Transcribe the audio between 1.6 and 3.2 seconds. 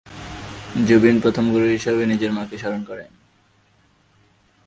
হিসাবে নিজের মাকে স্মরণ করেন।